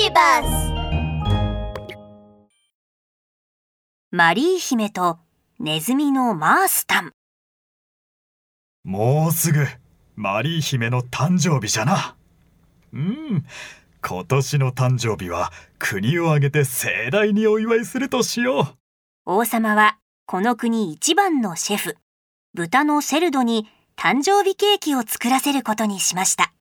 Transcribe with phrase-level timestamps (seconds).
[0.00, 0.72] ビバス
[4.12, 5.18] マリー姫と
[5.58, 7.12] ネズミのマースタン。
[8.84, 9.66] もうすぐ
[10.14, 12.14] マリー姫の誕生日じゃな。
[12.92, 13.44] うん、
[14.00, 15.50] 今年の誕生日は
[15.80, 18.76] 国を挙げて盛大にお祝いするとしよ
[19.26, 21.96] 王様はこの国一番のシェフ、
[22.54, 26.52] 豚のセルドに誕生日ケーキを作らせることにしました。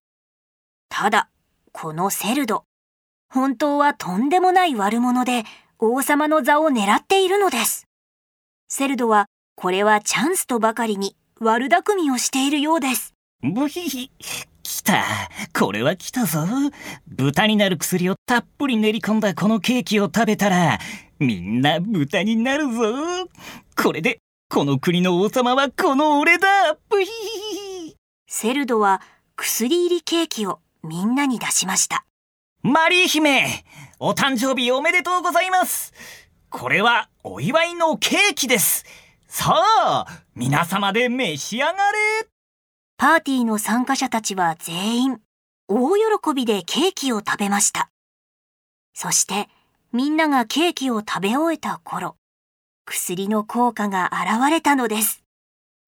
[0.89, 1.29] ただ、
[1.71, 2.66] このセルド、
[3.29, 5.43] 本当はとんでもない悪者で
[5.79, 7.87] 王様の座を狙っているのです。
[8.69, 13.13] セルドはこれはチャンスとばかりに悪巧みをしているようです。
[13.41, 14.11] ブヒヒ。
[14.63, 15.03] 来た。
[15.57, 16.41] これは来たぞ。
[17.07, 20.79] 豚になる薬をたっぷり練り込んだこのケーキを食べたら、
[21.19, 23.29] みんな豚になるぞ。
[23.81, 24.19] これで、
[24.49, 26.77] この国の王様はこの俺だ。
[26.89, 27.95] ブヒヒ。
[28.27, 29.01] セルドは
[29.35, 32.05] 薬入りケーキをみんなに出しました。
[32.63, 33.63] マリー姫、
[33.99, 35.93] お誕生日おめでとうございます。
[36.49, 38.83] これはお祝いのケーキです。
[39.27, 40.05] さあ、
[40.35, 42.27] 皆様で召し上がれ。
[42.97, 45.21] パーティーの参加者たちは全員
[45.67, 47.89] 大喜びでケーキを食べました。
[48.93, 49.47] そして
[49.93, 52.17] みんながケーキを食べ終えた頃、
[52.85, 55.23] 薬の効果が現れたのです。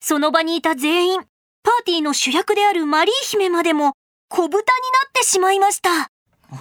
[0.02, 1.22] その場にいた全員、
[1.64, 3.94] パーティーの主役であるマリー姫までも
[4.30, 4.64] 小豚にな
[5.10, 6.10] ってしまいました。
[6.52, 6.58] ブ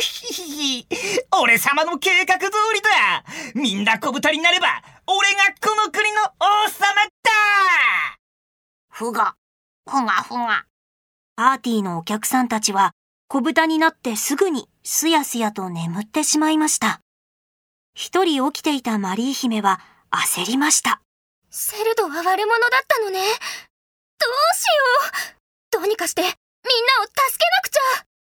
[0.00, 0.88] ヒヒヒ。
[1.40, 3.24] 俺様の計画通りだ。
[3.54, 4.66] みんな小豚になれば、
[5.06, 6.84] 俺がこの国の王様
[7.22, 7.30] だ
[8.90, 9.36] ふが、
[9.88, 10.64] ふがふが。
[11.36, 12.92] パーティーのお客さんたちは
[13.28, 17.00] 小豚になってすぐにすやすやと眠ってしまいました。
[17.94, 21.00] 一人起きていたマリー姫は焦りました。
[21.50, 23.20] セルドは悪者だったのね。
[23.20, 23.30] どう
[24.54, 25.80] しよう。
[25.80, 27.80] どうにかしてみんなを助けなくちゃ。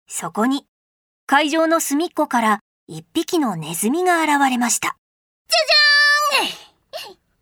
[0.08, 0.66] そこに
[1.26, 4.98] 会場の隅っこから一匹のネズミが現れました。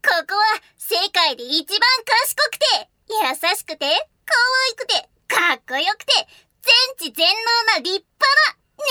[0.06, 0.44] ここは
[0.78, 3.16] 世界で一番賢くて、優
[3.56, 3.86] しくて、
[4.26, 4.36] 可
[4.70, 6.14] 愛くて、かっこよくて、
[6.62, 8.06] 全知全能な立派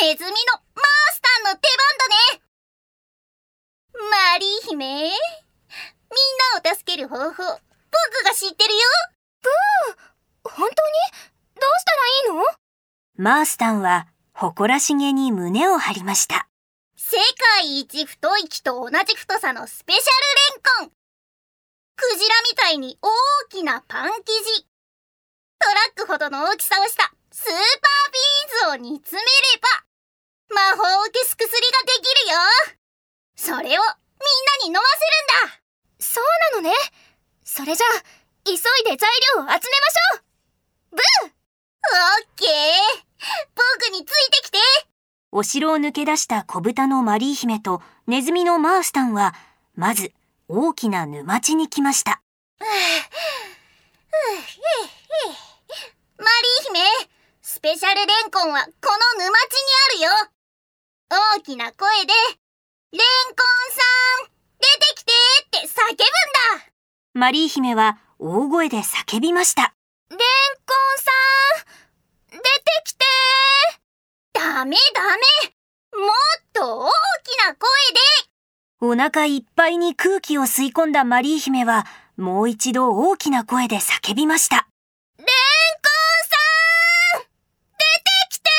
[0.01, 0.35] なネズミの
[0.75, 0.85] マー
[1.15, 2.43] スタンの出番だね
[4.11, 5.13] マリー姫、みん
[6.53, 6.61] な
[7.27, 8.81] を助ける方法、僕が知ってるよ。
[10.45, 10.75] 本当に？
[11.55, 12.45] どうしたらいいの？
[13.17, 16.49] マースタンは誇らしげに胸を張りました。
[16.97, 17.17] 世
[17.59, 20.09] 界一太い木と同じ太さのスペシャル
[20.81, 20.93] レンコン。
[21.95, 23.09] クジラみたいに大
[23.51, 24.67] きなパン生地。
[25.61, 32.39] トラックほどの大きさをしたスーパービーンズを煮詰めれば魔法を消す薬ができるよ。
[33.37, 34.97] それをみんなに飲ませ
[35.47, 35.61] るんだ。
[36.01, 36.75] そうなのね。
[37.55, 38.03] それじゃあ、
[38.47, 40.23] 急いで材料を集めましょう。
[40.93, 41.03] ブー。
[41.27, 41.29] オ
[42.25, 42.49] ッケー。
[43.55, 44.59] 僕についてきて。
[45.33, 49.35] お城を抜け出した小豚のマリー姫とネズミのマースタンは、
[49.75, 50.15] まず
[50.49, 52.23] 大きな沼地に来ました。
[52.59, 56.81] マリー姫
[57.43, 58.71] スペシャルレンコンはこ
[59.19, 59.53] の沼地
[60.01, 60.31] にあるよ
[61.37, 62.15] 大きな声で
[62.93, 63.83] 「レンコンさ
[64.25, 65.13] ん出てきて!」
[65.61, 66.32] って叫ぶんだ
[67.15, 69.75] マリー姫は大声で叫びました。
[70.09, 72.45] レンコンさん、出て
[72.87, 73.05] きて
[74.33, 76.13] ダメダメもっ
[76.55, 76.89] と大
[77.23, 78.01] きな声で
[78.81, 81.87] お腹いっぱいに空気を吸い込んだマリー姫は、
[82.17, 84.67] もう一度大きな声で叫びました。
[85.19, 85.29] レンコン
[87.19, 88.51] さん出てきて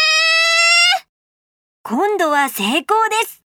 [1.82, 3.43] 今度は成功です。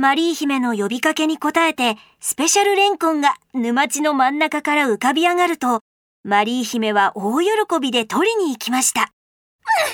[0.00, 5.82] マリー姫の呼びかけに応えて、スペシャルレンコンが沼地の真ん中から浮かび上がると、
[6.24, 7.48] マリー姫は大喜
[7.82, 9.02] びで取りに行きました。
[9.02, 9.92] ピッ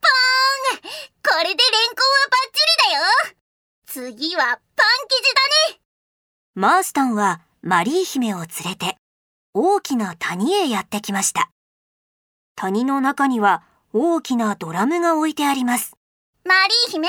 [0.00, 0.90] ポーン
[1.22, 5.32] これでレンコンはバッチリだよ次はパン生地
[5.70, 5.80] だね
[6.56, 8.96] マースタンはマリー姫を連れて、
[9.54, 11.50] 大きな谷へやってきました。
[12.56, 13.62] 谷の中には
[13.92, 15.92] 大きなドラムが置いてあります。
[16.44, 17.06] マリー姫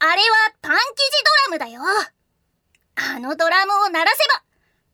[0.00, 0.80] あれはパン生地
[1.50, 1.80] ドラムだよ
[2.96, 4.42] あのドラムを鳴らせば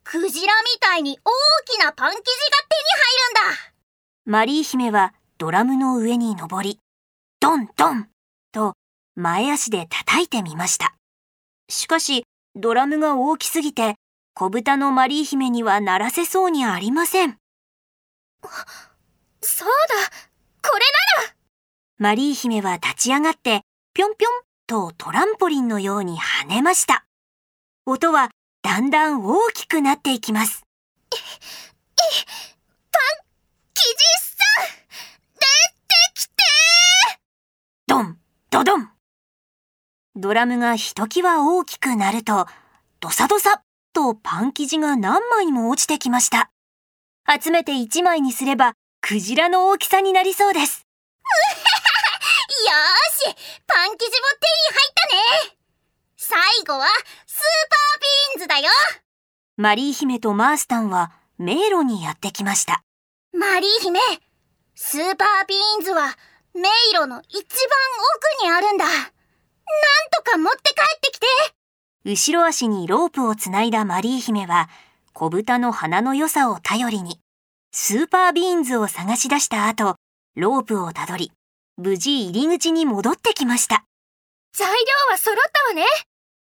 [0.05, 1.31] クジラみたいに大
[1.65, 3.77] きなパン生地が手に入るんだ
[4.25, 6.81] マリー姫はドラムの上に登り、
[7.41, 8.09] ドンドン
[8.53, 8.73] と
[9.15, 10.95] 前足で叩いてみました。
[11.69, 12.25] しかし、
[12.55, 13.97] ドラムが大きすぎて、
[14.35, 17.37] 小豚のマリー姫には鳴らせそうにありません。
[19.43, 19.71] そうだ
[20.63, 20.85] これ
[21.21, 21.35] なら
[21.99, 23.61] マリー姫は立ち上がって、
[23.93, 27.07] ぴょんぴょんットをトランポリンのように跳ねました。
[27.87, 28.31] 音は
[28.63, 30.63] だんだん大きくなっていきます。
[31.09, 31.21] パン、
[33.75, 34.67] キジさん、
[35.35, 36.33] 出てきて
[37.87, 38.19] ドン、
[38.51, 38.91] ドドン
[40.17, 42.47] ドラムがひときわ大きくなると、
[43.01, 46.51] ドサドサとパン生地が何枚も落ちてきました。
[47.41, 50.87] 集めて1枚にすれば、クジラの大きさになりそうです。
[52.65, 53.37] よーし
[53.67, 55.57] パン生地も手に入ったね。
[56.17, 56.87] 最後は
[57.27, 58.71] スーパービーンズだよ。
[59.57, 62.83] マリー姫とマースタンは迷路にやってきました。
[63.33, 64.01] マリー姫
[64.75, 66.17] スーパービーンズは
[66.55, 66.63] 迷
[66.95, 67.45] 路の一番
[68.41, 68.87] 奥にあるんだ。
[68.87, 68.95] なん
[70.11, 71.27] とか持って帰ってきて。
[72.05, 74.69] 後ろ足にロープをつないだマリー姫は、
[75.13, 77.21] 小豚の鼻の良さを頼りに、
[77.73, 79.97] スーパービーンズを探し出した後、
[80.35, 81.33] ロープをたどり、
[81.79, 83.85] 無事入り口に戻ってきました。
[84.55, 84.75] 材料
[85.13, 85.85] は揃ったわね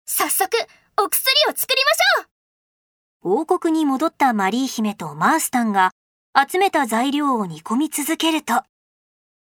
[0.06, 0.56] 早速
[0.98, 5.92] お薬を作りましょう王国に戻ったマリー姫とマースタンが
[6.34, 8.64] 集めた材料を煮込み続けると、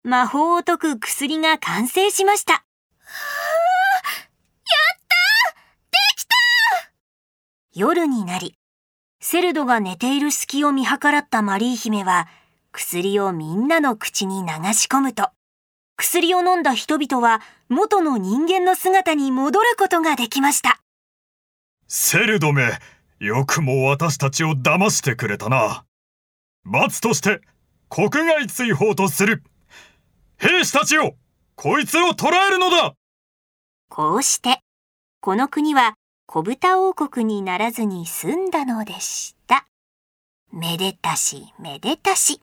[0.04, 2.66] 魔法を解く薬が完成しました。
[7.74, 8.56] 夜になり、
[9.20, 12.28] セルドが寝ている隙を見計らったマリー姫は、
[12.72, 15.30] 薬をみんなの口に流し込むと、
[15.98, 20.82] 薬を飲んだ人々は元の人間の姿に戻ることができました。
[21.88, 22.72] セルドめ
[23.20, 25.86] よくも私たちを騙してくれたな
[26.64, 27.42] 罰として
[27.90, 29.44] 国外追放とする
[30.38, 31.16] 兵士たちよ
[31.56, 32.94] こいつを捕らえるのだ
[33.88, 34.60] こうして、
[35.22, 35.94] この国は
[36.28, 39.68] 小豚王国にならずに済んだのでした。
[40.52, 42.42] めでたしめでたし。